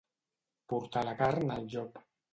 Portar 0.73 1.03
la 1.09 1.13
carn 1.21 1.53
al 1.59 1.69
llop. 1.75 2.05